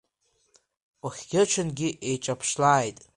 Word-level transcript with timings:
Уахгьы-ҽынгьы 1.03 1.89
еиҿаԥшлааит! 2.09 2.97